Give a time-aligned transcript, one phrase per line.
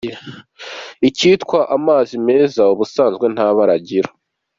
[1.07, 4.09] Icyitwa amazi meza ubusanzwe nta bara agira.